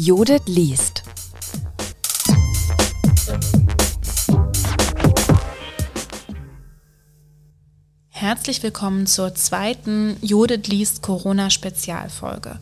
[0.00, 1.02] Judith liest.
[8.06, 12.60] Herzlich willkommen zur zweiten Judith liest Corona Spezialfolge.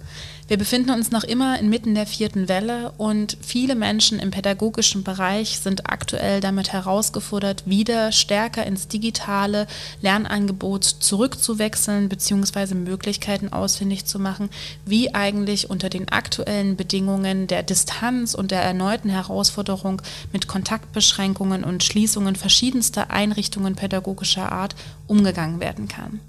[0.48, 5.58] Wir befinden uns noch immer inmitten der vierten Welle und viele Menschen im pädagogischen Bereich
[5.58, 9.66] sind aktuell damit herausgefordert, wieder stärker ins digitale
[10.02, 12.74] Lernangebot zurückzuwechseln bzw.
[12.74, 14.48] Möglichkeiten ausfindig zu machen,
[14.84, 20.00] wie eigentlich unter den aktuellen Bedingungen der Distanz und der erneuten Herausforderung
[20.32, 24.76] mit Kontaktbeschränkungen und Schließungen verschiedenster Einrichtungen pädagogischer Art
[25.08, 26.20] umgegangen werden kann.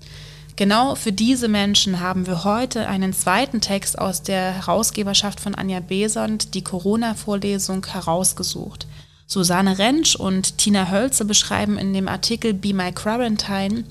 [0.58, 5.80] Genau für diese Menschen haben wir heute einen zweiten Text aus der Herausgeberschaft von Anja
[5.82, 8.88] Besond, die Corona-Vorlesung, herausgesucht.
[9.28, 13.84] Susanne Rentsch und Tina Hölze beschreiben in dem Artikel Be My Quarantine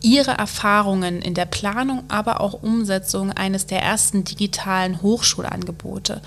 [0.00, 6.20] ihre Erfahrungen in der Planung, aber auch Umsetzung eines der ersten digitalen Hochschulangebote.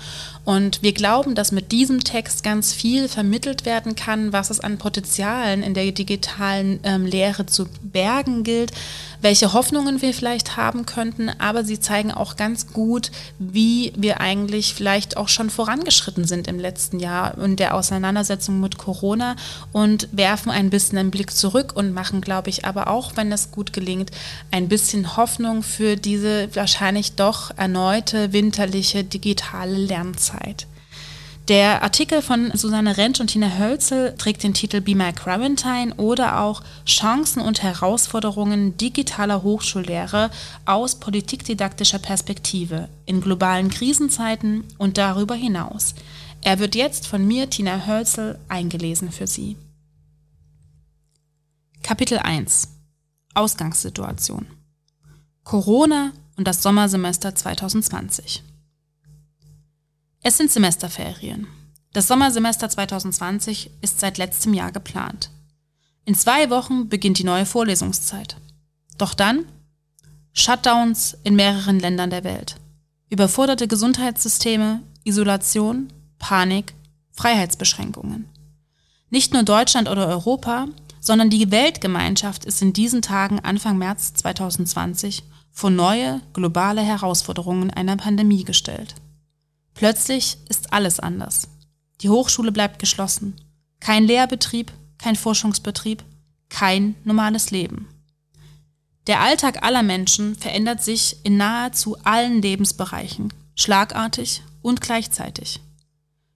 [0.48, 4.78] Und wir glauben, dass mit diesem Text ganz viel vermittelt werden kann, was es an
[4.78, 8.72] Potenzialen in der digitalen ähm, Lehre zu bergen gilt,
[9.20, 14.72] welche Hoffnungen wir vielleicht haben könnten, aber sie zeigen auch ganz gut, wie wir eigentlich
[14.72, 19.36] vielleicht auch schon vorangeschritten sind im letzten Jahr in der Auseinandersetzung mit Corona
[19.72, 23.50] und werfen ein bisschen einen Blick zurück und machen, glaube ich, aber auch, wenn das
[23.50, 24.12] gut gelingt,
[24.50, 30.37] ein bisschen Hoffnung für diese wahrscheinlich doch erneute winterliche digitale Lernzeit.
[31.48, 36.40] Der Artikel von Susanne Rentsch und Tina Hölzel trägt den Titel Be My Quarantine oder
[36.40, 40.30] auch Chancen und Herausforderungen digitaler Hochschullehre
[40.66, 45.94] aus politikdidaktischer Perspektive in globalen Krisenzeiten und darüber hinaus.
[46.42, 49.56] Er wird jetzt von mir, Tina Hölzel, eingelesen für Sie.
[51.82, 52.68] Kapitel 1
[53.32, 54.46] Ausgangssituation
[55.44, 58.42] Corona und das Sommersemester 2020
[60.22, 61.46] es sind Semesterferien.
[61.92, 65.30] Das Sommersemester 2020 ist seit letztem Jahr geplant.
[66.04, 68.36] In zwei Wochen beginnt die neue Vorlesungszeit.
[68.96, 69.44] Doch dann
[70.32, 72.56] Shutdowns in mehreren Ländern der Welt,
[73.10, 76.74] überforderte Gesundheitssysteme, Isolation, Panik,
[77.12, 78.28] Freiheitsbeschränkungen.
[79.10, 80.66] Nicht nur Deutschland oder Europa,
[81.00, 87.96] sondern die Weltgemeinschaft ist in diesen Tagen Anfang März 2020 vor neue globale Herausforderungen einer
[87.96, 88.94] Pandemie gestellt.
[89.78, 91.46] Plötzlich ist alles anders.
[92.00, 93.36] Die Hochschule bleibt geschlossen.
[93.78, 96.02] Kein Lehrbetrieb, kein Forschungsbetrieb,
[96.48, 97.86] kein normales Leben.
[99.06, 105.60] Der Alltag aller Menschen verändert sich in nahezu allen Lebensbereichen, schlagartig und gleichzeitig.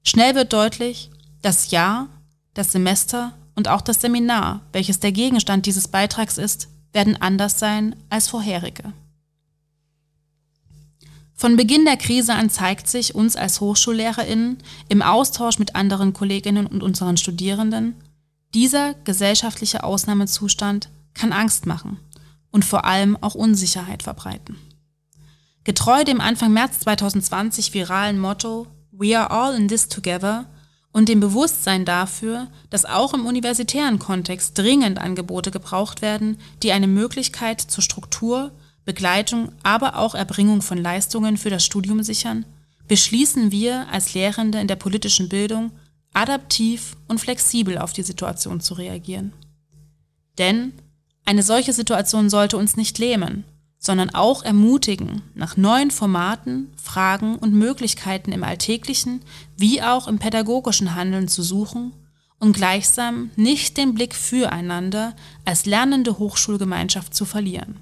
[0.05, 1.11] Schnell wird deutlich,
[1.43, 2.07] das Jahr,
[2.55, 7.97] das Semester und auch das Seminar, welches der Gegenstand dieses Beitrags ist, werden anders sein
[8.09, 8.93] als vorherige.
[11.35, 16.67] Von Beginn der Krise an zeigt sich uns als Hochschullehrerinnen im Austausch mit anderen Kolleginnen
[16.67, 17.95] und unseren Studierenden,
[18.55, 21.99] dieser gesellschaftliche Ausnahmezustand kann Angst machen
[22.51, 24.57] und vor allem auch Unsicherheit verbreiten.
[25.65, 30.47] Getreu dem Anfang März 2020 viralen Motto We are all in this together
[30.93, 36.87] und dem Bewusstsein dafür, dass auch im universitären Kontext dringend Angebote gebraucht werden, die eine
[36.87, 38.53] Möglichkeit zur Struktur
[38.85, 42.45] Begleitung, aber auch Erbringung von Leistungen für das Studium sichern,
[42.89, 45.71] beschließen wir als Lehrende in der politischen Bildung,
[46.13, 49.33] adaptiv und flexibel auf die Situation zu reagieren.
[50.39, 50.73] Denn
[51.25, 53.45] eine solche Situation sollte uns nicht lähmen,
[53.79, 59.21] sondern auch ermutigen, nach neuen Formaten, Fragen und Möglichkeiten im alltäglichen
[59.57, 61.93] wie auch im pädagogischen Handeln zu suchen
[62.39, 65.15] und gleichsam nicht den Blick füreinander
[65.45, 67.77] als lernende Hochschulgemeinschaft zu verlieren.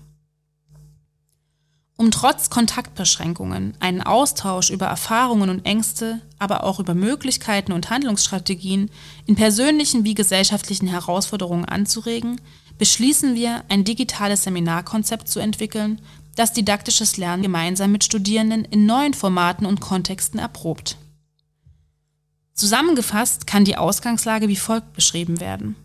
[2.00, 8.90] Um trotz Kontaktbeschränkungen einen Austausch über Erfahrungen und Ängste, aber auch über Möglichkeiten und Handlungsstrategien
[9.26, 12.40] in persönlichen wie gesellschaftlichen Herausforderungen anzuregen,
[12.78, 16.00] beschließen wir, ein digitales Seminarkonzept zu entwickeln,
[16.36, 20.96] das didaktisches Lernen gemeinsam mit Studierenden in neuen Formaten und Kontexten erprobt.
[22.54, 25.76] Zusammengefasst kann die Ausgangslage wie folgt beschrieben werden.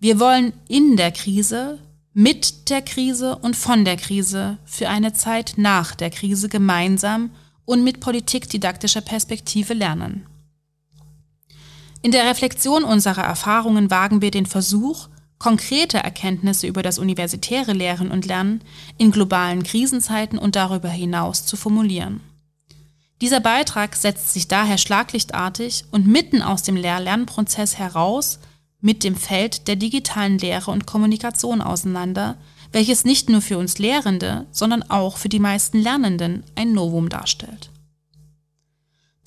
[0.00, 1.80] Wir wollen in der Krise
[2.20, 7.30] mit der Krise und von der Krise für eine Zeit nach der Krise gemeinsam
[7.64, 10.26] und mit politikdidaktischer Perspektive lernen.
[12.02, 18.10] In der Reflexion unserer Erfahrungen wagen wir den Versuch, konkrete Erkenntnisse über das universitäre Lehren
[18.10, 18.64] und Lernen
[18.96, 22.20] in globalen Krisenzeiten und darüber hinaus zu formulieren.
[23.20, 28.40] Dieser Beitrag setzt sich daher schlaglichtartig und mitten aus dem Lehr-Lernprozess heraus
[28.80, 32.36] mit dem Feld der digitalen Lehre und Kommunikation auseinander,
[32.72, 37.70] welches nicht nur für uns Lehrende, sondern auch für die meisten Lernenden ein Novum darstellt.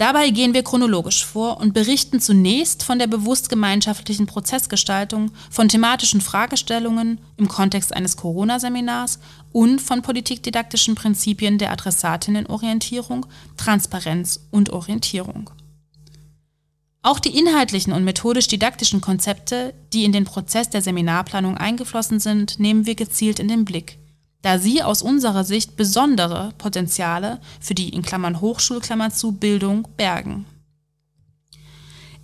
[0.01, 6.21] Dabei gehen wir chronologisch vor und berichten zunächst von der bewusst gemeinschaftlichen Prozessgestaltung, von thematischen
[6.21, 9.19] Fragestellungen im Kontext eines Corona-Seminars
[9.51, 13.27] und von politikdidaktischen Prinzipien der Adressatinnenorientierung,
[13.57, 15.51] Transparenz und Orientierung.
[17.03, 22.85] Auch die inhaltlichen und methodisch-didaktischen Konzepte, die in den Prozess der Seminarplanung eingeflossen sind, nehmen
[22.85, 23.97] wir gezielt in den Blick
[24.41, 30.45] da sie aus unserer Sicht besondere Potenziale für die in Klammern Hochschulklammer zu Bildung bergen.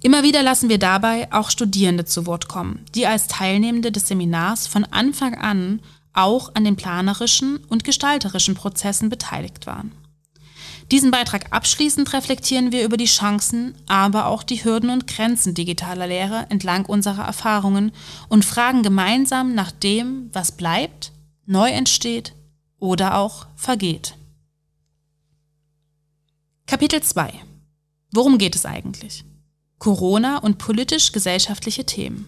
[0.01, 4.67] Immer wieder lassen wir dabei auch Studierende zu Wort kommen, die als Teilnehmende des Seminars
[4.67, 5.81] von Anfang an
[6.13, 9.91] auch an den planerischen und gestalterischen Prozessen beteiligt waren.
[10.91, 16.07] Diesen Beitrag abschließend reflektieren wir über die Chancen, aber auch die Hürden und Grenzen digitaler
[16.07, 17.91] Lehre entlang unserer Erfahrungen
[18.29, 21.11] und fragen gemeinsam nach dem, was bleibt
[21.45, 22.33] neu entsteht
[22.79, 24.15] oder auch vergeht.
[26.67, 27.33] Kapitel 2
[28.11, 29.25] Worum geht es eigentlich?
[29.79, 32.27] Corona und politisch-gesellschaftliche Themen.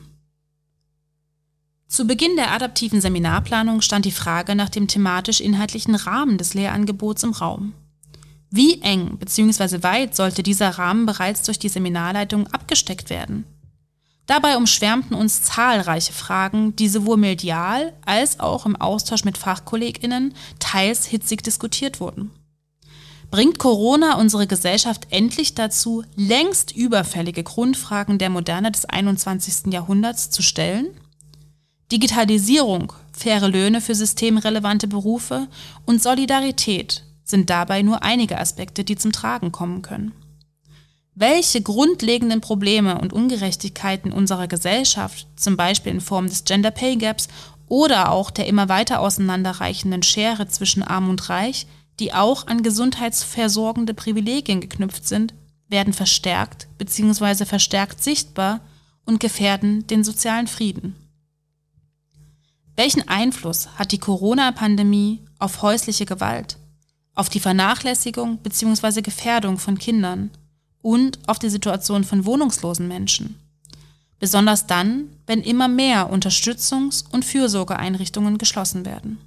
[1.87, 7.31] Zu Beginn der adaptiven Seminarplanung stand die Frage nach dem thematisch-inhaltlichen Rahmen des Lehrangebots im
[7.31, 7.73] Raum.
[8.51, 9.83] Wie eng bzw.
[9.83, 13.45] weit sollte dieser Rahmen bereits durch die Seminarleitung abgesteckt werden?
[14.25, 21.05] Dabei umschwärmten uns zahlreiche Fragen, die sowohl medial als auch im Austausch mit Fachkolleginnen teils
[21.05, 22.31] hitzig diskutiert wurden.
[23.31, 29.71] Bringt Corona unsere Gesellschaft endlich dazu, längst überfällige Grundfragen der Moderne des 21.
[29.71, 30.87] Jahrhunderts zu stellen?
[31.91, 35.47] Digitalisierung, faire Löhne für systemrelevante Berufe
[35.85, 40.11] und Solidarität sind dabei nur einige Aspekte, die zum Tragen kommen können.
[41.15, 47.27] Welche grundlegenden Probleme und Ungerechtigkeiten unserer Gesellschaft, zum Beispiel in Form des Gender Pay Gaps
[47.67, 51.67] oder auch der immer weiter auseinanderreichenden Schere zwischen Arm und Reich,
[51.99, 55.33] die auch an gesundheitsversorgende Privilegien geknüpft sind,
[55.67, 57.45] werden verstärkt bzw.
[57.45, 58.61] verstärkt sichtbar
[59.05, 60.95] und gefährden den sozialen Frieden.
[62.75, 66.58] Welchen Einfluss hat die Corona-Pandemie auf häusliche Gewalt,
[67.19, 69.01] auf die Vernachlässigung bzw.
[69.01, 70.31] Gefährdung von Kindern,
[70.81, 73.35] und auf die Situation von wohnungslosen Menschen.
[74.19, 79.17] Besonders dann, wenn immer mehr Unterstützungs- und Fürsorgeeinrichtungen geschlossen werden.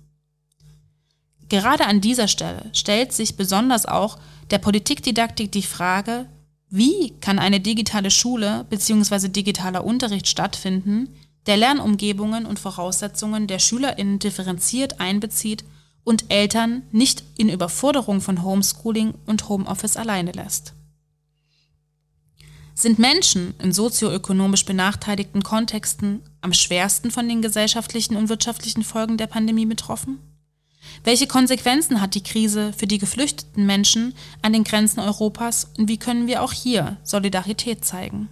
[1.48, 4.18] Gerade an dieser Stelle stellt sich besonders auch
[4.50, 6.26] der Politikdidaktik die Frage,
[6.70, 9.28] wie kann eine digitale Schule bzw.
[9.28, 11.08] digitaler Unterricht stattfinden,
[11.46, 15.64] der Lernumgebungen und Voraussetzungen der Schülerinnen differenziert einbezieht
[16.04, 20.74] und Eltern nicht in Überforderung von Homeschooling und Homeoffice alleine lässt.
[22.74, 29.26] Sind Menschen in sozioökonomisch benachteiligten Kontexten am schwersten von den gesellschaftlichen und wirtschaftlichen Folgen der
[29.26, 30.18] Pandemie betroffen?
[31.04, 35.98] Welche Konsequenzen hat die Krise für die geflüchteten Menschen an den Grenzen Europas und wie
[35.98, 38.28] können wir auch hier Solidarität zeigen?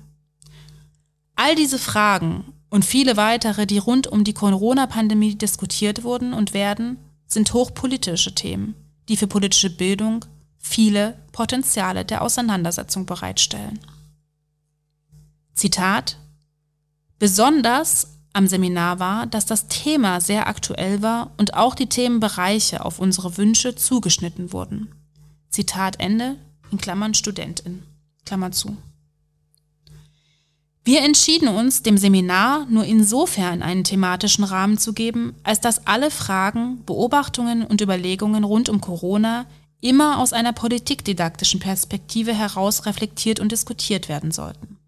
[1.36, 6.98] All diese Fragen und viele weitere, die rund um die Corona-Pandemie diskutiert wurden und werden,
[7.32, 8.74] sind hochpolitische Themen,
[9.08, 10.24] die für politische Bildung
[10.58, 13.78] viele Potenziale der Auseinandersetzung bereitstellen.
[15.54, 16.18] Zitat
[17.18, 22.98] Besonders am Seminar war, dass das Thema sehr aktuell war und auch die Themenbereiche auf
[22.98, 24.88] unsere Wünsche zugeschnitten wurden.
[25.50, 26.36] Zitat Ende,
[26.70, 27.82] in Klammern Studentin,
[28.24, 28.76] Klammer zu.
[30.82, 36.10] Wir entschieden uns, dem Seminar nur insofern einen thematischen Rahmen zu geben, als dass alle
[36.10, 39.44] Fragen, Beobachtungen und Überlegungen rund um Corona
[39.82, 44.78] immer aus einer politikdidaktischen Perspektive heraus reflektiert und diskutiert werden sollten.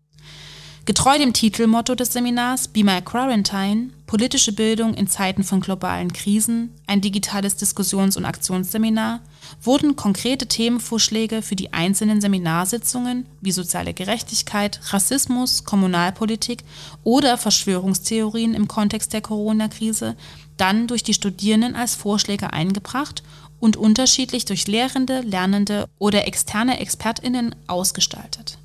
[0.85, 6.75] Getreu dem Titelmotto des Seminars Be My Quarantine, politische Bildung in Zeiten von globalen Krisen,
[6.87, 9.21] ein digitales Diskussions- und Aktionsseminar,
[9.61, 16.65] wurden konkrete Themenvorschläge für die einzelnen Seminarsitzungen wie soziale Gerechtigkeit, Rassismus, Kommunalpolitik
[17.05, 20.17] oder Verschwörungstheorien im Kontext der Corona-Krise
[20.57, 23.23] dann durch die Studierenden als Vorschläge eingebracht
[23.59, 28.59] und unterschiedlich durch Lehrende, Lernende oder externe Expertinnen ausgestaltet.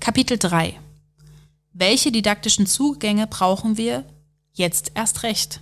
[0.00, 0.78] Kapitel 3
[1.72, 4.04] Welche didaktischen Zugänge brauchen wir
[4.52, 5.60] jetzt erst recht?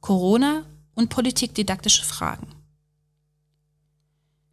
[0.00, 2.46] Corona und politikdidaktische Fragen.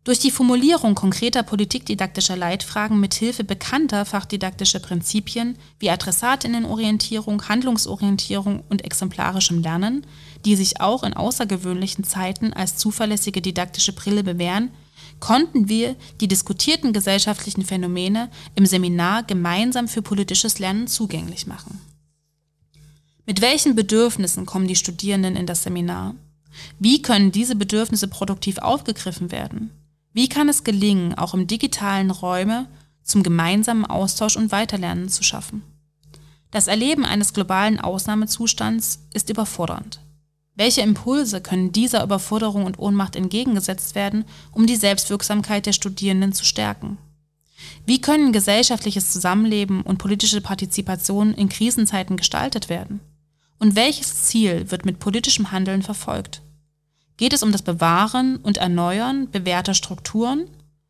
[0.08, 8.86] Durch die Formulierung konkreter politikdidaktischer Leitfragen mit Hilfe bekannter fachdidaktischer Prinzipien wie Adressatinnenorientierung, Handlungsorientierung und
[8.86, 10.08] exemplarischem Lernen,
[10.46, 14.72] die sich auch in außergewöhnlichen Zeiten als zuverlässige didaktische Brille bewähren,
[15.20, 21.82] konnten wir die diskutierten gesellschaftlichen Phänomene im Seminar gemeinsam für politisches Lernen zugänglich machen.
[23.26, 26.16] Mit welchen Bedürfnissen kommen die Studierenden in das Seminar?
[26.80, 29.72] Wie können diese Bedürfnisse produktiv aufgegriffen werden?
[30.18, 32.66] Wie kann es gelingen, auch im digitalen Räume
[33.04, 35.62] zum gemeinsamen Austausch und Weiterlernen zu schaffen?
[36.50, 40.00] Das Erleben eines globalen Ausnahmezustands ist überfordernd.
[40.56, 46.46] Welche Impulse können dieser Überforderung und Ohnmacht entgegengesetzt werden, um die Selbstwirksamkeit der Studierenden zu
[46.46, 46.98] stärken?
[47.86, 53.02] Wie können gesellschaftliches Zusammenleben und politische Partizipation in Krisenzeiten gestaltet werden?
[53.60, 56.42] Und welches Ziel wird mit politischem Handeln verfolgt?
[57.18, 60.48] Geht es um das Bewahren und Erneuern bewährter Strukturen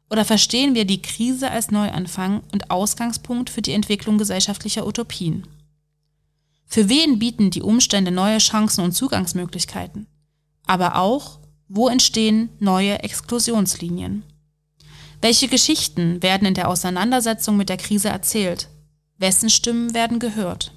[0.09, 5.47] oder verstehen wir die Krise als Neuanfang und Ausgangspunkt für die Entwicklung gesellschaftlicher Utopien?
[6.65, 10.05] Für wen bieten die Umstände neue Chancen und Zugangsmöglichkeiten?
[10.65, 14.23] Aber auch, wo entstehen neue Exklusionslinien?
[15.21, 18.67] Welche Geschichten werden in der Auseinandersetzung mit der Krise erzählt?
[19.17, 20.73] Wessen Stimmen werden gehört?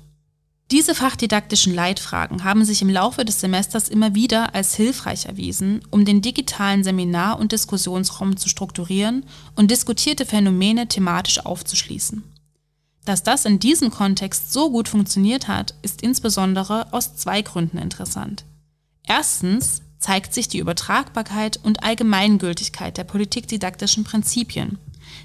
[0.70, 6.04] Diese fachdidaktischen Leitfragen haben sich im Laufe des Semesters immer wieder als hilfreich erwiesen, um
[6.04, 9.24] den digitalen Seminar- und Diskussionsraum zu strukturieren
[9.56, 12.22] und diskutierte Phänomene thematisch aufzuschließen.
[13.04, 18.44] Dass das in diesem Kontext so gut funktioniert hat, ist insbesondere aus zwei Gründen interessant.
[19.04, 24.78] Erstens zeigt sich die Übertragbarkeit und Allgemeingültigkeit der politikdidaktischen Prinzipien,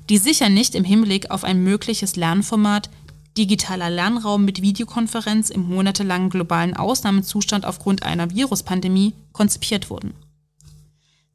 [0.10, 2.90] die sicher nicht im Hinblick auf ein mögliches Lernformat
[3.38, 10.14] digitaler Lernraum mit Videokonferenz im monatelangen globalen Ausnahmezustand aufgrund einer Viruspandemie konzipiert wurden.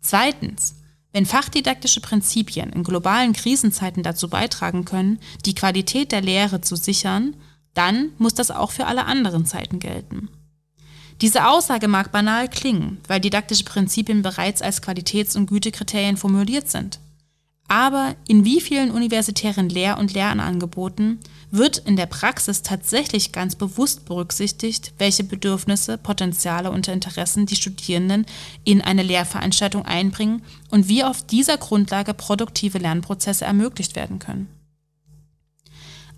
[0.00, 0.76] Zweitens,
[1.12, 7.34] wenn fachdidaktische Prinzipien in globalen Krisenzeiten dazu beitragen können, die Qualität der Lehre zu sichern,
[7.74, 10.28] dann muss das auch für alle anderen Zeiten gelten.
[11.20, 16.98] Diese Aussage mag banal klingen, weil didaktische Prinzipien bereits als Qualitäts- und Gütekriterien formuliert sind.
[17.68, 21.18] Aber in wie vielen universitären Lehr- und Lernangeboten
[21.50, 28.26] wird in der Praxis tatsächlich ganz bewusst berücksichtigt, welche Bedürfnisse, Potenziale und Interessen die Studierenden
[28.64, 34.48] in eine Lehrveranstaltung einbringen und wie auf dieser Grundlage produktive Lernprozesse ermöglicht werden können.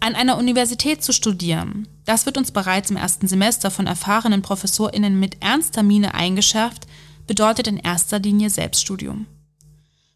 [0.00, 5.18] An einer Universität zu studieren, das wird uns bereits im ersten Semester von erfahrenen Professorinnen
[5.18, 6.88] mit ernster Miene eingeschärft,
[7.28, 9.26] bedeutet in erster Linie Selbststudium.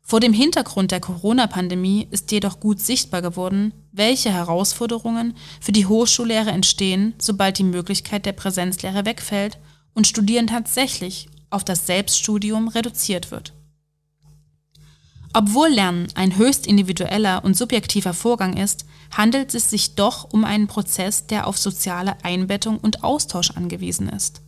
[0.09, 6.51] Vor dem Hintergrund der Corona-Pandemie ist jedoch gut sichtbar geworden, welche Herausforderungen für die Hochschullehre
[6.51, 9.59] entstehen, sobald die Möglichkeit der Präsenzlehre wegfällt
[9.95, 13.53] und Studieren tatsächlich auf das Selbststudium reduziert wird.
[15.35, 20.69] Obwohl Lernen ein höchst individueller und subjektiver Vorgang ist, handelt es sich doch um einen
[20.69, 24.41] Prozess, der auf soziale Einbettung und Austausch angewiesen ist.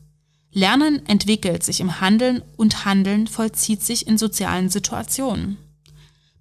[0.58, 5.56] Lernen entwickelt sich im Handeln und Handeln vollzieht sich in sozialen Situationen.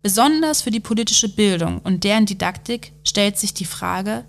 [0.01, 4.25] Besonders für die politische Bildung und deren Didaktik stellt sich die Frage,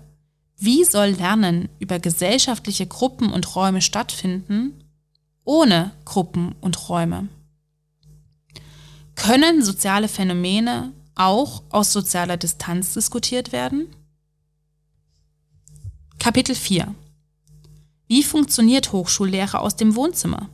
[0.57, 4.83] wie soll Lernen über gesellschaftliche Gruppen und Räume stattfinden,
[5.43, 7.27] ohne Gruppen und Räume?
[9.15, 13.87] Können soziale Phänomene auch aus sozialer Distanz diskutiert werden?
[16.19, 16.93] Kapitel 4
[18.09, 20.49] wie funktioniert Hochschullehre aus dem Wohnzimmer?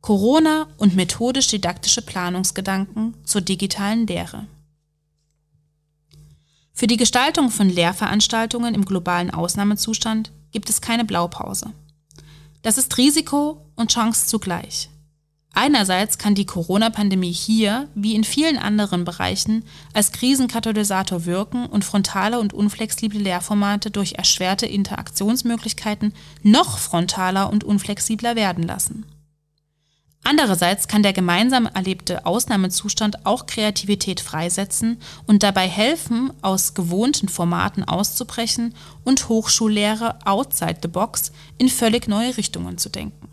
[0.00, 4.46] Corona und methodisch-didaktische Planungsgedanken zur digitalen Lehre.
[6.72, 11.72] Für die Gestaltung von Lehrveranstaltungen im globalen Ausnahmezustand gibt es keine Blaupause.
[12.62, 14.90] Das ist Risiko und Chance zugleich.
[15.52, 22.38] Einerseits kann die Corona-Pandemie hier, wie in vielen anderen Bereichen, als Krisenkatalysator wirken und frontale
[22.38, 29.04] und unflexible Lehrformate durch erschwerte Interaktionsmöglichkeiten noch frontaler und unflexibler werden lassen.
[30.22, 37.84] Andererseits kann der gemeinsam erlebte Ausnahmezustand auch Kreativität freisetzen und dabei helfen, aus gewohnten Formaten
[37.84, 43.28] auszubrechen und Hochschullehre outside the box in völlig neue Richtungen zu denken.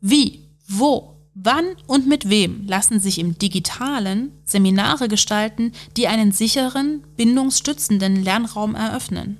[0.00, 7.04] Wie wo, wann und mit wem lassen sich im digitalen Seminare gestalten, die einen sicheren,
[7.16, 9.38] bindungsstützenden Lernraum eröffnen?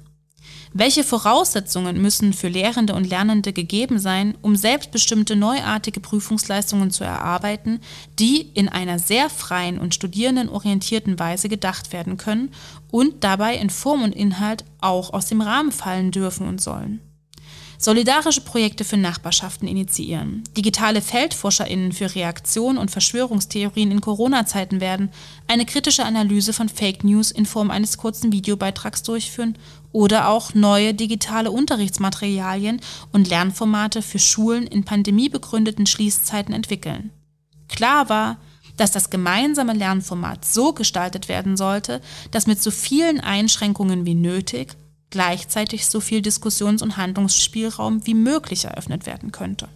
[0.77, 7.79] Welche Voraussetzungen müssen für Lehrende und Lernende gegeben sein, um selbstbestimmte neuartige Prüfungsleistungen zu erarbeiten,
[8.19, 12.51] die in einer sehr freien und studierendenorientierten Weise gedacht werden können
[12.91, 17.01] und dabei in Form und Inhalt auch aus dem Rahmen fallen dürfen und sollen?
[17.85, 20.43] Solidarische Projekte für Nachbarschaften initiieren.
[20.57, 25.11] Digitale FeldforscherInnen für Reaktion und Verschwörungstheorien in Corona-Zeiten werden.
[25.49, 29.59] Eine kritische Analyse von Fake News in Form eines kurzen Videobeitrags durchführen.
[29.93, 32.81] Oder auch neue digitale Unterrichtsmaterialien
[33.13, 37.11] und Lernformate für Schulen in pandemiebegründeten Schließzeiten entwickeln.
[37.69, 38.39] Klar war,
[38.79, 42.01] dass das gemeinsame Lernformat so gestaltet werden sollte,
[42.31, 44.75] dass mit so vielen Einschränkungen wie nötig
[45.15, 49.69] gleichzeitig so viel Diskussions- und Handlungsspielraum wie möglich eröffnet werden könnte.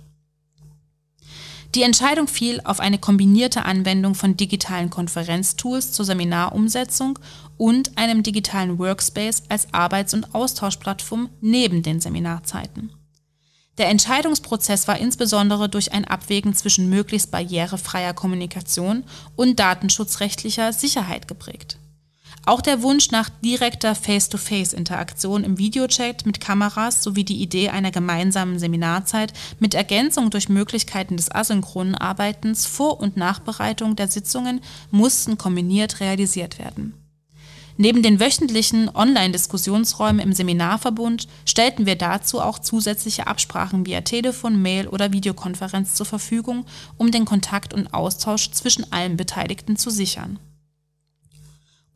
[1.76, 7.21] Die Entscheidung fiel auf eine kombinierte Anwendung von digitalen Konferenztools zur Seminarumsetzung
[7.57, 12.90] und einem digitalen Workspace als Arbeits- und Austauschplattform neben den Seminarzeiten.
[13.76, 19.04] Der Entscheidungsprozess war insbesondere durch ein Abwägen zwischen möglichst barrierefreier Kommunikation
[19.37, 21.78] und datenschutzrechtlicher Sicherheit geprägt.
[22.49, 28.59] Auch der Wunsch nach direkter Face-to-Face-Interaktion im Videochat mit Kameras sowie die Idee einer gemeinsamen
[28.59, 36.00] Seminarzeit mit Ergänzung durch Möglichkeiten des asynchronen Arbeitens vor und Nachbereitung der Sitzungen mussten kombiniert
[36.00, 36.95] realisiert werden.
[37.76, 44.88] Neben den wöchentlichen Online-Diskussionsräumen im Seminarverbund stellten wir dazu auch zusätzliche Absprachen via Telefon, Mail
[44.88, 46.64] oder Videokonferenz zur Verfügung,
[46.97, 50.38] um den Kontakt und Austausch zwischen allen Beteiligten zu sichern.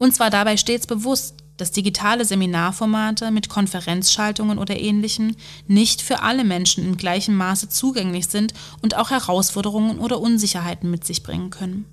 [0.03, 5.37] Uns war dabei stets bewusst, dass digitale Seminarformate mit Konferenzschaltungen oder ähnlichem
[5.69, 11.05] nicht für alle Menschen in gleichem Maße zugänglich sind und auch Herausforderungen oder Unsicherheiten mit
[11.05, 11.85] sich bringen können.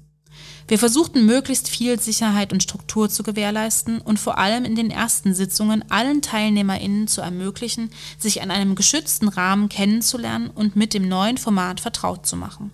[0.68, 5.36] Wir versuchten möglichst viel Sicherheit und Struktur zu gewährleisten und vor allem in den ersten
[5.36, 11.38] Sitzungen allen Teilnehmerinnen zu ermöglichen, sich an einem geschützten Rahmen kennenzulernen und mit dem neuen
[11.38, 12.72] Format vertraut zu machen.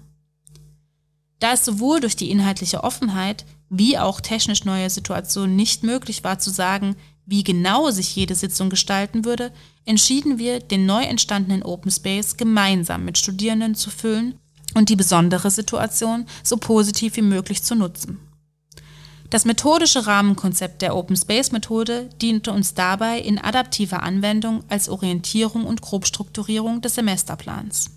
[1.40, 3.44] Da es sowohl durch die inhaltliche Offenheit
[3.78, 8.70] wie auch technisch neue Situationen nicht möglich war zu sagen, wie genau sich jede Sitzung
[8.70, 9.52] gestalten würde,
[9.86, 14.36] entschieden wir, den neu entstandenen Open Space gemeinsam mit Studierenden zu füllen
[14.76, 18.20] und die besondere Situation so positiv wie möglich zu nutzen.
[19.30, 25.66] Das methodische Rahmenkonzept der Open Space Methode diente uns dabei in adaptiver Anwendung als Orientierung
[25.66, 27.90] und Grobstrukturierung des Semesterplans.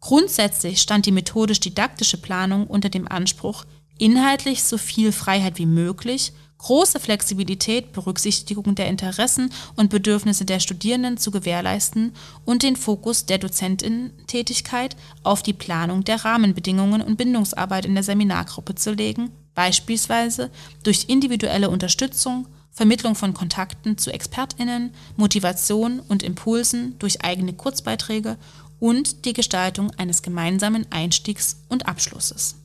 [0.00, 3.64] Grundsätzlich stand die methodisch-didaktische Planung unter dem Anspruch,
[3.98, 6.32] inhaltlich so viel Freiheit wie möglich
[6.64, 12.14] große Flexibilität, Berücksichtigung der Interessen und Bedürfnisse der Studierenden zu gewährleisten
[12.46, 18.74] und den Fokus der Dozentinnentätigkeit auf die Planung der Rahmenbedingungen und Bindungsarbeit in der Seminargruppe
[18.76, 20.50] zu legen, beispielsweise
[20.82, 28.38] durch individuelle Unterstützung, Vermittlung von Kontakten zu Expertinnen, Motivation und Impulsen durch eigene Kurzbeiträge
[28.80, 32.56] und die Gestaltung eines gemeinsamen Einstiegs und Abschlusses.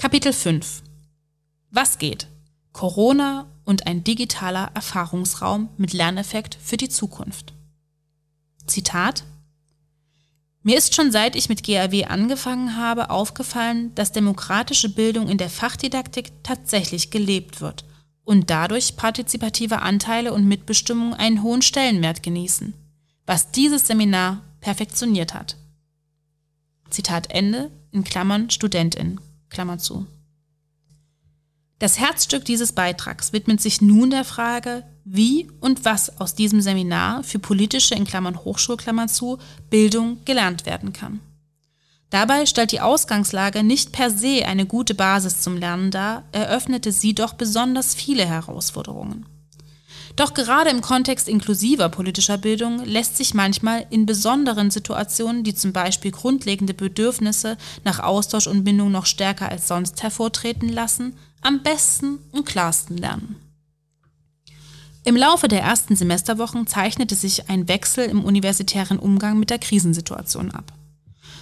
[0.00, 0.82] Kapitel 5
[1.72, 2.26] was geht?
[2.72, 7.52] Corona und ein digitaler Erfahrungsraum mit Lerneffekt für die Zukunft.
[8.66, 9.24] Zitat
[10.62, 15.50] Mir ist schon seit ich mit GAW angefangen habe aufgefallen, dass demokratische Bildung in der
[15.50, 17.84] Fachdidaktik tatsächlich gelebt wird
[18.24, 22.72] und dadurch partizipative Anteile und Mitbestimmung einen hohen Stellenwert genießen,
[23.26, 25.58] was dieses Seminar perfektioniert hat.
[26.88, 30.06] Zitat Ende in Klammern Studentin, Klammer zu.
[31.78, 37.24] Das Herzstück dieses Beitrags widmet sich nun der Frage, wie und was aus diesem Seminar
[37.24, 39.38] für politische in Klammern Hochschulklammer zu
[39.70, 41.20] Bildung gelernt werden kann.
[42.10, 47.14] Dabei stellt die Ausgangslage nicht per se eine gute Basis zum Lernen dar, eröffnete sie
[47.14, 49.26] doch besonders viele Herausforderungen.
[50.16, 55.72] Doch gerade im Kontext inklusiver politischer Bildung lässt sich manchmal in besonderen Situationen, die zum
[55.72, 62.18] Beispiel grundlegende Bedürfnisse nach Austausch und Bindung noch stärker als sonst hervortreten lassen, am besten
[62.32, 63.36] und klarsten lernen.
[65.04, 70.50] Im Laufe der ersten Semesterwochen zeichnete sich ein Wechsel im universitären Umgang mit der Krisensituation
[70.50, 70.72] ab.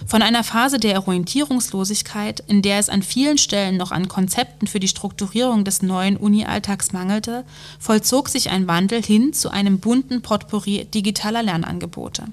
[0.07, 4.79] Von einer Phase der Orientierungslosigkeit, in der es an vielen Stellen noch an Konzepten für
[4.79, 7.45] die Strukturierung des neuen Uni-Alltags mangelte,
[7.79, 12.25] vollzog sich ein Wandel hin zu einem bunten Potpourri digitaler Lernangebote.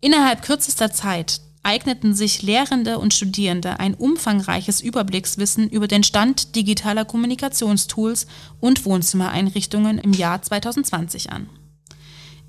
[0.00, 7.04] Innerhalb kürzester Zeit eigneten sich Lehrende und Studierende ein umfangreiches Überblickswissen über den Stand digitaler
[7.04, 8.26] Kommunikationstools
[8.60, 11.48] und Wohnzimmereinrichtungen im Jahr 2020 an.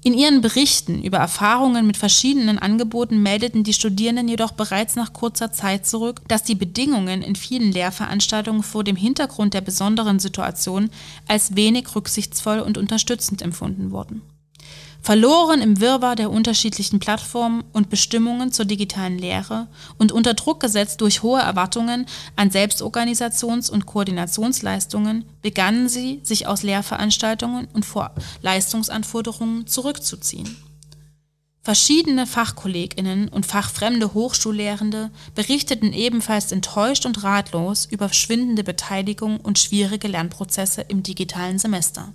[0.06, 5.54] In ihren Berichten über Erfahrungen mit verschiedenen Angeboten meldeten die Studierenden jedoch bereits nach kurzer
[5.54, 10.90] Zeit zurück, dass die Bedingungen in vielen Lehrveranstaltungen vor dem Hintergrund der besonderen Situation
[11.30, 14.22] als wenig rücksichtsvoll und unterstützend empfunden wurden.
[15.04, 21.02] Verloren im Wirrwarr der unterschiedlichen Plattformen und Bestimmungen zur digitalen Lehre und unter Druck gesetzt
[21.02, 22.06] durch hohe Erwartungen
[22.38, 28.12] an Selbstorganisations- und Koordinationsleistungen begannen sie, sich aus Lehrveranstaltungen und vor
[28.42, 30.56] Leistungsanforderungen zurückzuziehen.
[31.64, 40.08] Verschiedene Fachkolleginnen und fachfremde Hochschullehrende berichteten ebenfalls enttäuscht und ratlos über schwindende Beteiligung und schwierige
[40.08, 42.14] Lernprozesse im digitalen Semester.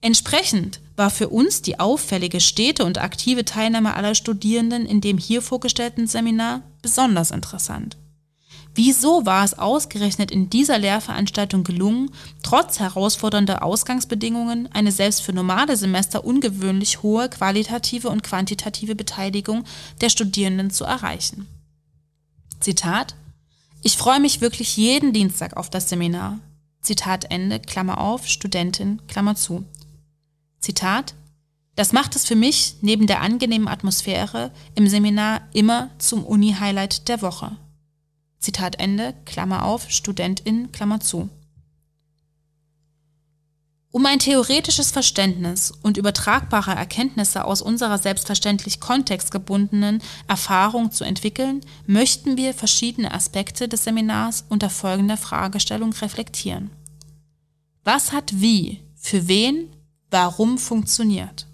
[0.00, 5.42] Entsprechend war für uns die auffällige stete und aktive Teilnahme aller Studierenden in dem hier
[5.42, 7.96] vorgestellten Seminar besonders interessant.
[8.74, 12.12] Wieso war es ausgerechnet in dieser Lehrveranstaltung gelungen,
[12.44, 19.64] trotz herausfordernder Ausgangsbedingungen eine selbst für normale Semester ungewöhnlich hohe qualitative und quantitative Beteiligung
[20.00, 21.48] der Studierenden zu erreichen?
[22.60, 23.16] Zitat
[23.82, 26.38] Ich freue mich wirklich jeden Dienstag auf das Seminar.
[26.80, 29.64] Zitat Ende, Klammer auf, Studentin, Klammer zu.
[30.60, 31.14] Zitat
[31.74, 37.22] Das macht es für mich neben der angenehmen Atmosphäre im Seminar immer zum Uni-Highlight der
[37.22, 37.56] Woche.
[38.38, 41.28] Zitat Ende, Klammer auf, Studentin, Klammer zu.
[43.90, 52.36] Um ein theoretisches Verständnis und übertragbare Erkenntnisse aus unserer selbstverständlich kontextgebundenen Erfahrung zu entwickeln, möchten
[52.36, 56.70] wir verschiedene Aspekte des Seminars unter folgender Fragestellung reflektieren.
[57.82, 59.70] Was hat wie, für wen,
[60.10, 61.46] warum funktioniert?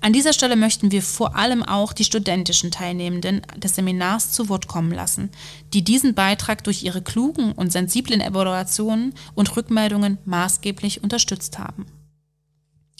[0.00, 4.68] An dieser Stelle möchten wir vor allem auch die studentischen Teilnehmenden des Seminars zu Wort
[4.68, 5.30] kommen lassen,
[5.72, 11.86] die diesen Beitrag durch ihre klugen und sensiblen Evaluationen und Rückmeldungen maßgeblich unterstützt haben.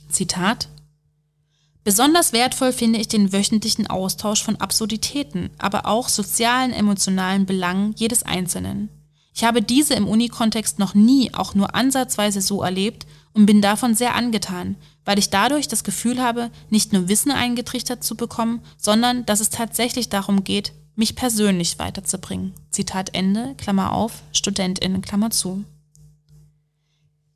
[0.08, 0.68] Zitat
[1.84, 8.24] Besonders wertvoll finde ich den wöchentlichen Austausch von Absurditäten, aber auch sozialen, emotionalen Belangen jedes
[8.24, 8.88] Einzelnen.
[9.36, 13.94] Ich habe diese im Unikontext noch nie auch nur ansatzweise so erlebt und bin davon
[13.94, 19.26] sehr angetan, weil ich dadurch das Gefühl habe, nicht nur Wissen eingetrichtert zu bekommen, sondern
[19.26, 22.54] dass es tatsächlich darum geht, mich persönlich weiterzubringen.
[22.70, 25.64] Zitat Ende, Klammer auf, StudentInnen, Klammer zu.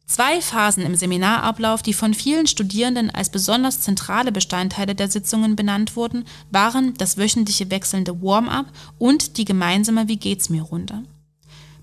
[0.07, 5.97] Zwei Phasen im Seminarablauf, die von vielen Studierenden als besonders zentrale Bestandteile der Sitzungen benannt
[5.97, 11.03] wurden, waren das wöchentliche wechselnde Warm-up und die gemeinsame Wie geht's mir Runde.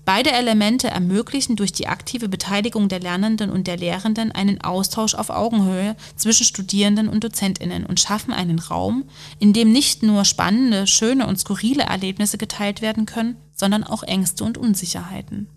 [0.08, 5.28] Beide Elemente ermöglichen durch die aktive Beteiligung der Lernenden und der Lehrenden einen Austausch auf
[5.28, 9.04] Augenhöhe zwischen Studierenden und Dozentinnen und schaffen einen Raum,
[9.38, 14.44] in dem nicht nur spannende, schöne und skurrile Erlebnisse geteilt werden können, sondern auch Ängste
[14.44, 15.50] und Unsicherheiten.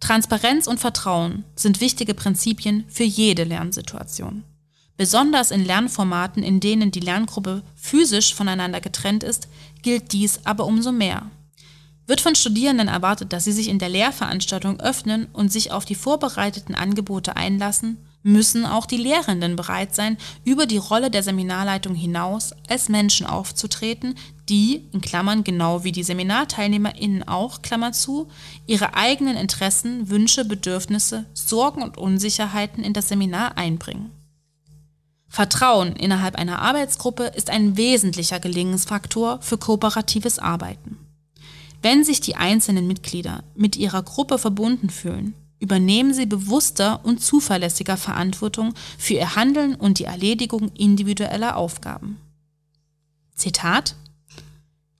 [0.00, 4.42] Transparenz und Vertrauen sind wichtige Prinzipien für jede Lernsituation.
[4.96, 9.46] Besonders in Lernformaten, in denen die Lerngruppe physisch voneinander getrennt ist,
[9.82, 11.30] gilt dies aber umso mehr.
[12.06, 15.96] Wird von Studierenden erwartet, dass sie sich in der Lehrveranstaltung öffnen und sich auf die
[15.96, 22.52] vorbereiteten Angebote einlassen, müssen auch die Lehrenden bereit sein, über die Rolle der Seminarleitung hinaus
[22.68, 24.16] als Menschen aufzutreten,
[24.48, 28.28] die, in Klammern genau wie die SeminarteilnehmerInnen auch, Klammer zu,
[28.66, 34.10] ihre eigenen Interessen, Wünsche, Bedürfnisse, Sorgen und Unsicherheiten in das Seminar einbringen.
[35.28, 41.05] Vertrauen innerhalb einer Arbeitsgruppe ist ein wesentlicher Gelingensfaktor für kooperatives Arbeiten.
[41.82, 47.96] Wenn sich die einzelnen Mitglieder mit ihrer Gruppe verbunden fühlen, übernehmen sie bewusster und zuverlässiger
[47.96, 52.18] Verantwortung für ihr Handeln und die Erledigung individueller Aufgaben.
[53.34, 53.94] Zitat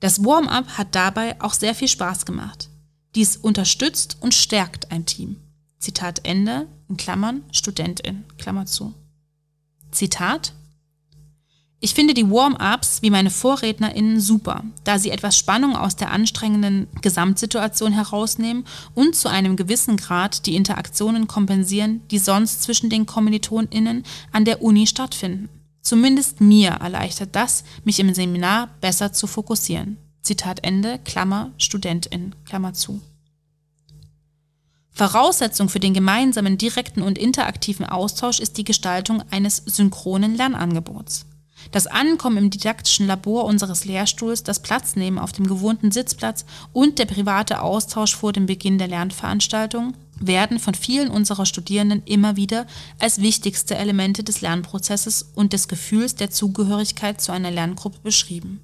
[0.00, 2.68] Das Warm-up hat dabei auch sehr viel Spaß gemacht.
[3.14, 5.36] Dies unterstützt und stärkt ein Team.
[5.78, 8.94] Zitat Ende, in Klammern, Studentin, Klammer zu.
[9.90, 10.52] Zitat
[11.78, 16.88] ich finde die Warm-ups wie meine VorrednerInnen super, da sie etwas Spannung aus der anstrengenden
[17.02, 24.04] Gesamtsituation herausnehmen und zu einem gewissen Grad die Interaktionen kompensieren, die sonst zwischen den KommilitonInnen
[24.32, 25.50] an der Uni stattfinden.
[25.82, 29.98] Zumindest mir erleichtert das, mich im Seminar besser zu fokussieren.
[30.22, 33.00] Zitat Ende, Klammer, StudentIn, Klammer zu.
[34.90, 41.26] Voraussetzung für den gemeinsamen direkten und interaktiven Austausch ist die Gestaltung eines synchronen Lernangebots.
[41.72, 47.06] Das Ankommen im didaktischen Labor unseres Lehrstuhls, das Platznehmen auf dem gewohnten Sitzplatz und der
[47.06, 52.66] private Austausch vor dem Beginn der Lernveranstaltung werden von vielen unserer Studierenden immer wieder
[52.98, 58.60] als wichtigste Elemente des Lernprozesses und des Gefühls der Zugehörigkeit zu einer Lerngruppe beschrieben.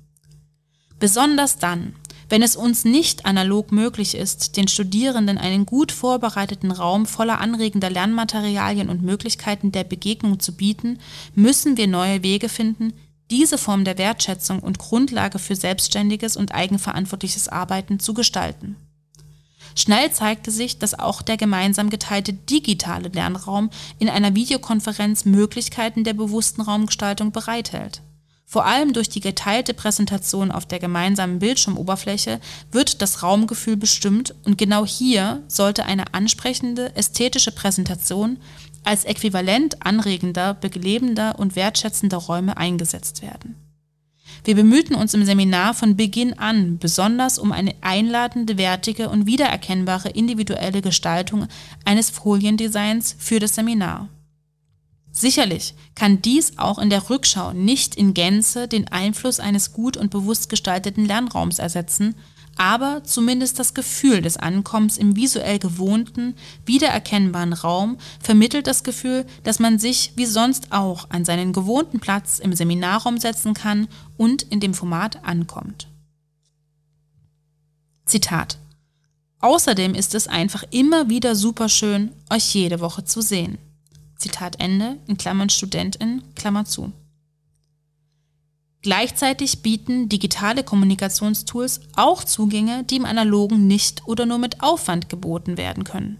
[0.99, 1.97] Besonders dann,
[2.29, 7.91] wenn es uns nicht analog möglich ist, den Studierenden einen gut vorbereiteten Raum voller anregender
[7.91, 10.99] Lernmaterialien und Möglichkeiten der Begegnung zu bieten,
[11.35, 12.93] müssen wir neue Wege finden,
[13.31, 18.77] diese Form der Wertschätzung und Grundlage für selbstständiges und eigenverantwortliches Arbeiten zu gestalten.
[19.75, 26.13] Schnell zeigte sich, dass auch der gemeinsam geteilte digitale Lernraum in einer Videokonferenz Möglichkeiten der
[26.13, 28.03] bewussten Raumgestaltung bereithält.
[28.53, 32.39] Vor allem durch die geteilte Präsentation auf der gemeinsamen Bildschirmoberfläche
[32.71, 38.37] wird das Raumgefühl bestimmt und genau hier sollte eine ansprechende ästhetische Präsentation
[38.85, 43.57] als äquivalent anregender, belebender und wertschätzender Räume eingesetzt werden.
[44.45, 50.11] Wir bemühten uns im Seminar von Beginn an besonders um eine einladende, wertige und wiedererkennbare
[50.11, 51.47] individuelle Gestaltung
[51.87, 54.11] eines Foliendesigns für das Seminar.
[55.13, 60.11] Sicherlich kann dies auch in der Rückschau nicht in Gänze den Einfluss eines gut und
[60.11, 62.15] bewusst gestalteten Lernraums ersetzen,
[62.57, 69.59] aber zumindest das Gefühl des Ankommens im visuell gewohnten, wiedererkennbaren Raum vermittelt das Gefühl, dass
[69.59, 74.61] man sich wie sonst auch an seinen gewohnten Platz im Seminarraum setzen kann und in
[74.61, 75.89] dem Format ankommt.
[78.05, 78.59] Zitat
[79.41, 83.59] Außerdem ist es einfach immer wieder super schön, euch jede Woche zu sehen.
[84.23, 86.93] Zitat Ende, in Klammern Studentin, Klammer zu.
[88.81, 95.57] Gleichzeitig bieten digitale Kommunikationstools auch Zugänge, die im analogen nicht oder nur mit Aufwand geboten
[95.57, 96.19] werden können.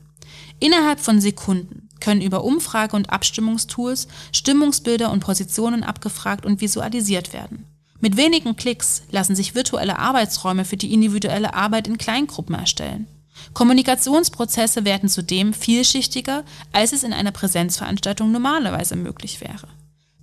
[0.61, 7.67] Innerhalb von Sekunden können über Umfrage- und Abstimmungstools Stimmungsbilder und Positionen abgefragt und visualisiert werden.
[8.01, 13.07] Mit wenigen Klicks lassen sich virtuelle Arbeitsräume für die individuelle Arbeit in Kleingruppen erstellen.
[13.55, 19.69] Kommunikationsprozesse werden zudem vielschichtiger, als es in einer Präsenzveranstaltung normalerweise möglich wäre.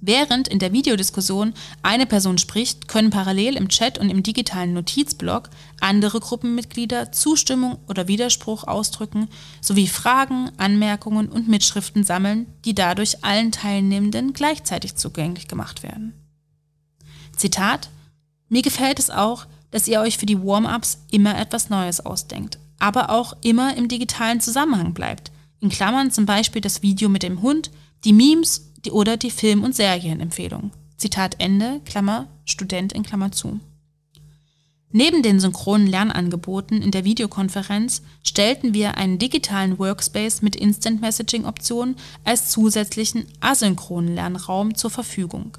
[0.02, 5.50] Während in der Videodiskussion eine Person spricht, können parallel im Chat und im digitalen Notizblock
[5.82, 9.28] andere Gruppenmitglieder Zustimmung oder Widerspruch ausdrücken
[9.60, 16.14] sowie Fragen, Anmerkungen und Mitschriften sammeln, die dadurch allen Teilnehmenden gleichzeitig zugänglich gemacht werden.
[17.36, 17.90] Zitat
[18.48, 23.10] Mir gefällt es auch, dass ihr euch für die Warm-ups immer etwas Neues ausdenkt, aber
[23.10, 25.32] auch immer im digitalen Zusammenhang bleibt.
[25.60, 27.72] In Klammern zum Beispiel das Video mit dem Hund,
[28.06, 30.72] die Memes die, oder die Film- und Serienempfehlung.
[30.98, 33.60] Zitat Ende, Klammer, Student in Klammer zu.
[34.92, 41.46] Neben den synchronen Lernangeboten in der Videokonferenz stellten wir einen digitalen Workspace mit Instant Messaging
[41.46, 45.58] Optionen als zusätzlichen asynchronen Lernraum zur Verfügung.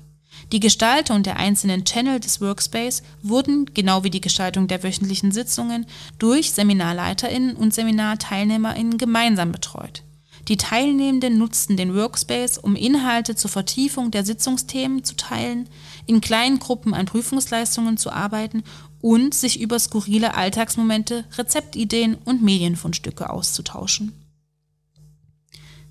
[0.52, 5.86] Die Gestaltung der einzelnen Channel des Workspace wurden, genau wie die Gestaltung der wöchentlichen Sitzungen,
[6.18, 10.02] durch SeminarleiterInnen und SeminarteilnehmerInnen gemeinsam betreut.
[10.48, 15.68] Die Teilnehmenden nutzten den Workspace, um Inhalte zur Vertiefung der Sitzungsthemen zu teilen,
[16.06, 18.64] in kleinen Gruppen an Prüfungsleistungen zu arbeiten
[19.00, 24.12] und sich über skurrile Alltagsmomente, Rezeptideen und Medienfundstücke auszutauschen.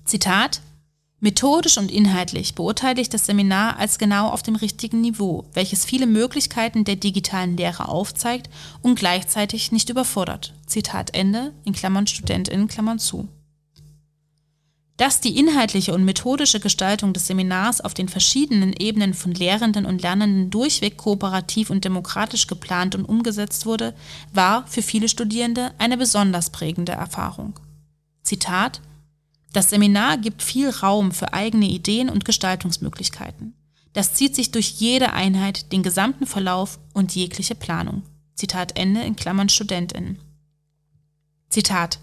[0.04, 0.60] Zitat
[1.22, 6.06] Methodisch und inhaltlich beurteile ich das Seminar als genau auf dem richtigen Niveau, welches viele
[6.06, 8.48] Möglichkeiten der digitalen Lehre aufzeigt
[8.80, 10.54] und gleichzeitig nicht überfordert.
[10.66, 13.28] Zitat Ende, in Klammern Studentin, Klammern zu.
[14.96, 20.00] Dass die inhaltliche und methodische Gestaltung des Seminars auf den verschiedenen Ebenen von Lehrenden und
[20.00, 23.94] Lernenden durchweg kooperativ und demokratisch geplant und umgesetzt wurde,
[24.32, 27.58] war für viele Studierende eine besonders prägende Erfahrung.
[28.22, 28.80] Zitat
[29.52, 33.54] Das Seminar gibt viel Raum für eigene Ideen und Gestaltungsmöglichkeiten.
[33.92, 38.02] Das zieht sich durch jede Einheit, den gesamten Verlauf und jegliche Planung.
[38.34, 40.18] Zitat Ende in Klammern Studentin.
[41.48, 41.98] Zitat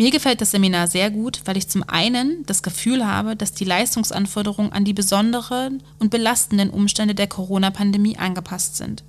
[0.00, 3.66] mir gefällt das Seminar sehr gut, weil ich zum einen das Gefühl habe, dass die
[3.66, 9.04] Leistungsanforderungen an die besonderen und belastenden Umstände der Corona-Pandemie angepasst sind.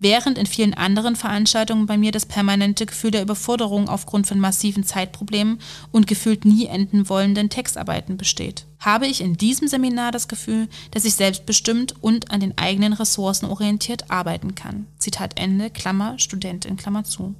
[0.00, 4.84] Während in vielen anderen Veranstaltungen bei mir das permanente Gefühl der Überforderung aufgrund von massiven
[4.84, 5.60] Zeitproblemen
[5.92, 11.04] und gefühlt nie enden wollenden Textarbeiten besteht, habe ich in diesem Seminar das Gefühl, dass
[11.04, 14.86] ich selbstbestimmt und an den eigenen Ressourcen orientiert arbeiten kann.
[14.98, 17.34] Zitat Ende, Klammer, Studentin, Klammer zu.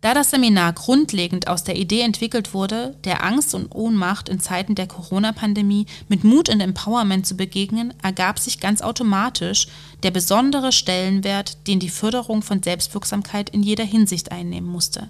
[0.00, 4.76] Da das Seminar grundlegend aus der Idee entwickelt wurde, der Angst und Ohnmacht in Zeiten
[4.76, 9.66] der Corona-Pandemie mit Mut und Empowerment zu begegnen, ergab sich ganz automatisch
[10.04, 15.08] der besondere Stellenwert, den die Förderung von Selbstwirksamkeit in jeder Hinsicht einnehmen musste.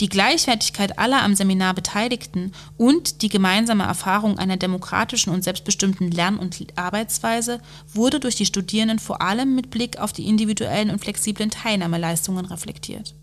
[0.00, 6.38] Die Gleichwertigkeit aller am Seminar Beteiligten und die gemeinsame Erfahrung einer demokratischen und selbstbestimmten Lern-
[6.38, 7.60] und Arbeitsweise
[7.92, 13.14] wurde durch die Studierenden vor allem mit Blick auf die individuellen und flexiblen Teilnahmeleistungen reflektiert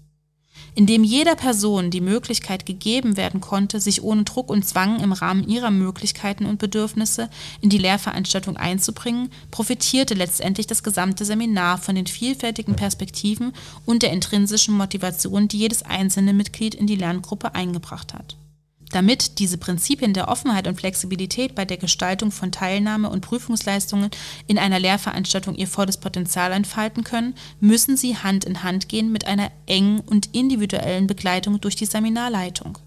[0.75, 5.47] indem jeder Person die Möglichkeit gegeben werden konnte, sich ohne Druck und Zwang im Rahmen
[5.47, 7.29] ihrer Möglichkeiten und Bedürfnisse
[7.61, 13.53] in die Lehrveranstaltung einzubringen, profitierte letztendlich das gesamte Seminar von den vielfältigen Perspektiven
[13.85, 18.37] und der intrinsischen Motivation, die jedes einzelne Mitglied in die Lerngruppe eingebracht hat.
[18.91, 24.11] Damit diese Prinzipien der Offenheit und Flexibilität bei der Gestaltung von Teilnahme und Prüfungsleistungen
[24.47, 29.25] in einer Lehrveranstaltung ihr volles Potenzial entfalten können, müssen sie Hand in Hand gehen mit
[29.27, 32.77] einer engen und individuellen Begleitung durch die Seminarleitung.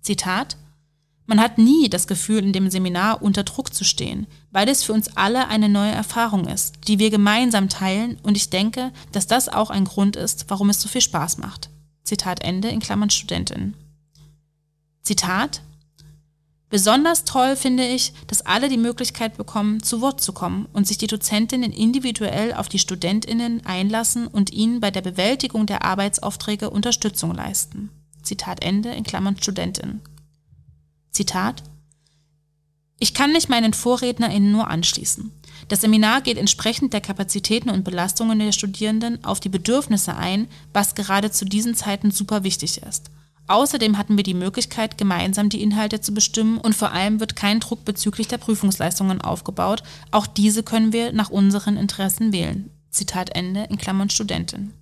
[0.00, 0.56] Zitat
[1.26, 4.94] Man hat nie das Gefühl, in dem Seminar unter Druck zu stehen, weil es für
[4.94, 9.50] uns alle eine neue Erfahrung ist, die wir gemeinsam teilen und ich denke, dass das
[9.50, 11.68] auch ein Grund ist, warum es so viel Spaß macht.
[12.04, 13.74] Zitat Ende in Klammern Studentin.
[15.06, 15.62] Zitat
[16.68, 20.98] Besonders toll finde ich, dass alle die Möglichkeit bekommen, zu Wort zu kommen und sich
[20.98, 27.32] die Dozentinnen individuell auf die Studentinnen einlassen und ihnen bei der Bewältigung der Arbeitsaufträge Unterstützung
[27.32, 27.90] leisten.
[28.24, 30.00] Zitat Ende in Klammern Studentin.
[31.12, 31.62] Zitat
[32.98, 35.30] Ich kann mich meinen VorrednerInnen nur anschließen.
[35.68, 40.96] Das Seminar geht entsprechend der Kapazitäten und Belastungen der Studierenden auf die Bedürfnisse ein, was
[40.96, 43.08] gerade zu diesen Zeiten super wichtig ist.
[43.48, 47.60] Außerdem hatten wir die Möglichkeit, gemeinsam die Inhalte zu bestimmen und vor allem wird kein
[47.60, 49.82] Druck bezüglich der Prüfungsleistungen aufgebaut.
[50.10, 52.70] Auch diese können wir nach unseren Interessen wählen.
[52.90, 54.72] Zitat Ende in Klammern Studentin.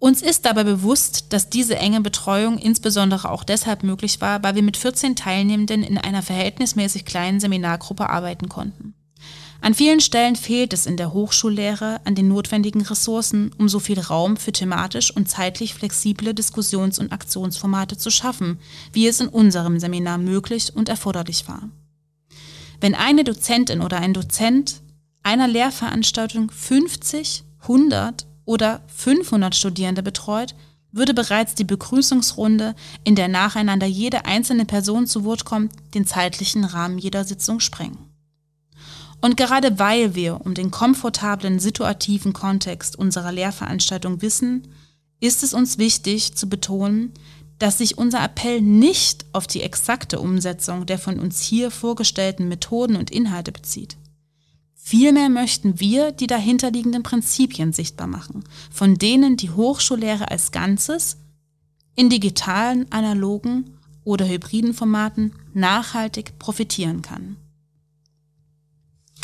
[0.00, 4.62] Uns ist dabei bewusst, dass diese enge Betreuung insbesondere auch deshalb möglich war, weil wir
[4.62, 8.94] mit 14 Teilnehmenden in einer verhältnismäßig kleinen Seminargruppe arbeiten konnten.
[9.60, 13.98] An vielen Stellen fehlt es in der Hochschullehre an den notwendigen Ressourcen, um so viel
[13.98, 18.58] Raum für thematisch und zeitlich flexible Diskussions- und Aktionsformate zu schaffen,
[18.92, 21.68] wie es in unserem Seminar möglich und erforderlich war.
[22.80, 24.80] Wenn eine Dozentin oder ein Dozent
[25.24, 30.54] einer Lehrveranstaltung 50, 100 oder 500 Studierende betreut,
[30.92, 36.64] würde bereits die Begrüßungsrunde, in der nacheinander jede einzelne Person zu Wort kommt, den zeitlichen
[36.64, 38.07] Rahmen jeder Sitzung sprengen.
[39.20, 44.68] Und gerade weil wir um den komfortablen situativen Kontext unserer Lehrveranstaltung wissen,
[45.20, 47.12] ist es uns wichtig zu betonen,
[47.58, 52.94] dass sich unser Appell nicht auf die exakte Umsetzung der von uns hier vorgestellten Methoden
[52.94, 53.96] und Inhalte bezieht.
[54.74, 61.18] Vielmehr möchten wir die dahinterliegenden Prinzipien sichtbar machen, von denen die Hochschullehre als Ganzes
[61.94, 67.36] in digitalen, analogen oder hybriden Formaten nachhaltig profitieren kann.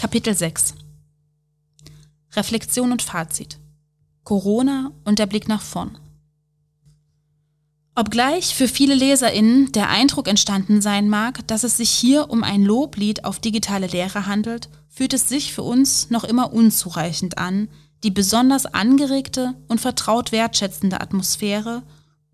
[0.05, 0.75] Kapitel 6
[2.37, 3.59] Reflexion und Fazit
[4.23, 5.97] Corona und der Blick nach vorn.
[7.95, 12.65] Obgleich für viele LeserInnen der Eindruck entstanden sein mag, dass es sich hier um ein
[12.65, 17.69] Loblied auf digitale Lehre handelt fühlt es sich für uns noch immer unzureichend an,
[18.03, 21.83] die besonders angeregte und vertraut wertschätzende Atmosphäre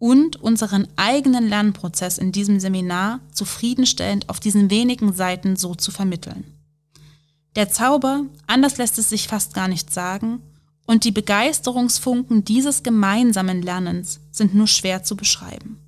[0.00, 6.59] und unseren eigenen Lernprozess in diesem Seminar zufriedenstellend auf diesen wenigen Seiten so zu vermitteln.
[7.56, 10.40] Der Zauber, anders lässt es sich fast gar nicht sagen,
[10.86, 15.78] und die Begeisterungsfunken dieses gemeinsamen Lernens sind nur schwer zu beschreiben.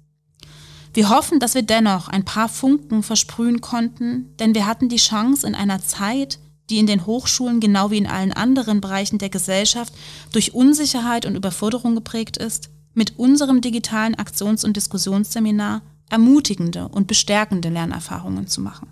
[0.95, 5.47] Wir hoffen, dass wir dennoch ein paar Funken versprühen konnten, denn wir hatten die Chance
[5.47, 9.93] in einer Zeit, die in den Hochschulen genau wie in allen anderen Bereichen der Gesellschaft
[10.33, 17.71] durch Unsicherheit und Überforderung geprägt ist, mit unserem digitalen Aktions- und Diskussionsseminar ermutigende und bestärkende
[17.71, 18.89] Lernerfahrungen zu machen.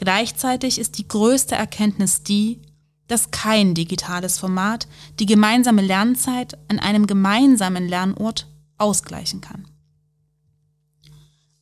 [0.00, 2.62] Gleichzeitig ist die größte Erkenntnis die,
[3.06, 8.46] dass kein digitales Format die gemeinsame Lernzeit an einem gemeinsamen Lernort
[8.78, 9.68] ausgleichen kann.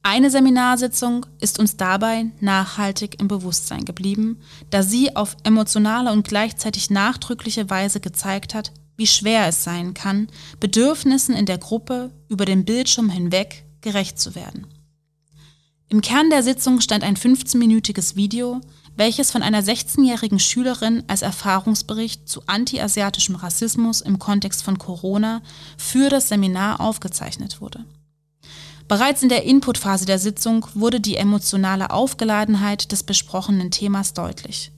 [0.04, 4.38] Eine Seminarsitzung ist uns dabei nachhaltig im Bewusstsein geblieben,
[4.70, 10.28] da sie auf emotionale und gleichzeitig nachdrückliche Weise gezeigt hat, wie schwer es sein kann,
[10.60, 14.68] Bedürfnissen in der Gruppe über den Bildschirm hinweg gerecht zu werden.
[15.90, 18.60] Im Kern der Sitzung stand ein 15-minütiges Video,
[18.96, 25.40] welches von einer 16-jährigen Schülerin als Erfahrungsbericht zu antiasiatischem Rassismus im Kontext von Corona
[25.78, 27.86] für das Seminar aufgezeichnet wurde.
[28.86, 34.72] Bereits in der Inputphase der Sitzung wurde die emotionale Aufgeladenheit des besprochenen Themas deutlich,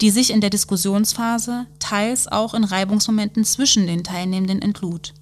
[0.00, 5.14] die sich in der Diskussionsphase teils auch in Reibungsmomenten zwischen den Teilnehmenden entlud.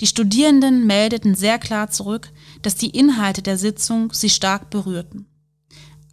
[0.00, 2.32] Die Studierenden meldeten sehr klar zurück,
[2.64, 5.26] dass die Inhalte der Sitzung sie stark berührten.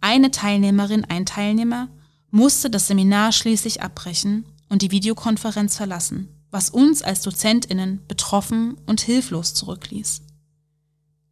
[0.02, 1.88] Eine Teilnehmerin, ein Teilnehmer
[2.30, 9.00] musste das Seminar schließlich abbrechen und die Videokonferenz verlassen, was uns als Dozentinnen betroffen und
[9.00, 10.22] hilflos zurückließ.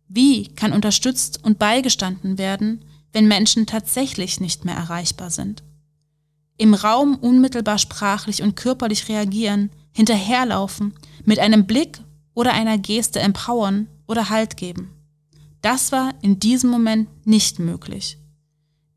[0.09, 5.62] Wie kann unterstützt und beigestanden werden, wenn Menschen tatsächlich nicht mehr erreichbar sind?
[6.56, 12.00] Im Raum unmittelbar sprachlich und körperlich reagieren, hinterherlaufen, mit einem Blick
[12.35, 14.90] oder einer Geste empowern oder Halt geben.
[15.62, 18.18] Das war in diesem Moment nicht möglich.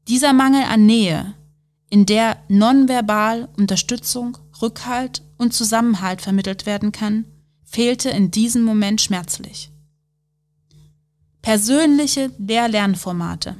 [0.07, 1.33] Dieser Mangel an Nähe,
[1.89, 7.25] in der nonverbal Unterstützung, Rückhalt und Zusammenhalt vermittelt werden kann,
[7.63, 9.71] fehlte in diesem Moment schmerzlich.
[11.41, 13.57] Persönliche Lehr-Lernformate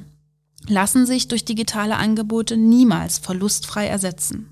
[0.66, 4.48] lassen sich durch digitale Angebote niemals verlustfrei ersetzen.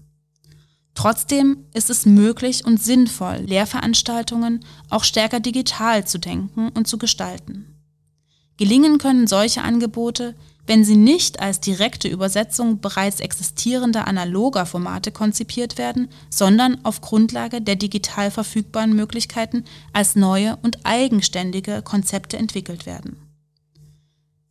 [0.95, 7.72] Trotzdem ist es möglich und sinnvoll, Lehrveranstaltungen auch stärker digital zu denken und zu gestalten.
[8.63, 10.37] Gelingen können solche Angebote,
[10.69, 17.61] wenn sie nicht als direkte Übersetzung bereits existierender analoger Formate konzipiert werden, sondern auf Grundlage
[17.61, 23.17] der digital verfügbaren Möglichkeiten als neue und eigenständige Konzepte entwickelt werden.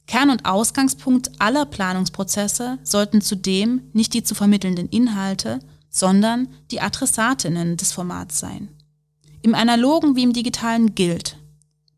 [0.08, 5.60] Kern- und Ausgangspunkt aller Planungsprozesse sollten zudem nicht die zu vermittelnden Inhalte,
[5.90, 8.68] sondern die Adressatinnen des Formats sein.
[9.42, 11.38] Im analogen wie im digitalen gilt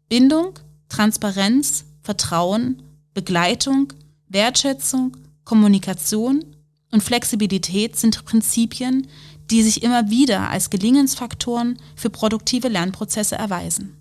[0.10, 0.60] Bindung,
[0.90, 2.84] Transparenz, Vertrauen,
[3.14, 3.94] Begleitung,
[4.28, 6.44] Wertschätzung, Kommunikation
[6.92, 9.08] und Flexibilität sind Prinzipien,
[9.50, 13.98] die sich immer wieder als Gelingensfaktoren für produktive Lernprozesse erweisen.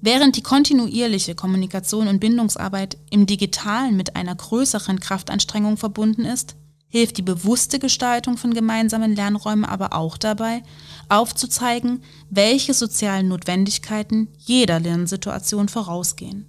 [0.00, 6.54] Während die kontinuierliche Kommunikation und Bindungsarbeit im digitalen mit einer größeren Kraftanstrengung verbunden ist,
[6.96, 10.62] hilft die bewusste Gestaltung von gemeinsamen Lernräumen aber auch dabei,
[11.08, 16.46] aufzuzeigen, welche sozialen Notwendigkeiten jeder Lernsituation vorausgehen.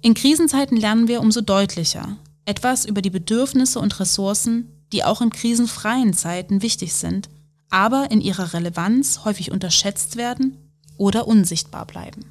[0.00, 2.16] In Krisenzeiten lernen wir umso deutlicher
[2.46, 7.28] etwas über die Bedürfnisse und Ressourcen, die auch in krisenfreien Zeiten wichtig sind,
[7.68, 10.56] aber in ihrer Relevanz häufig unterschätzt werden
[10.96, 12.24] oder unsichtbar bleiben.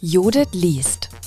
[0.00, 1.17] Judith liest